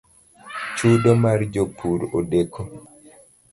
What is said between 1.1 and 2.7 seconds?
mar jopur odeko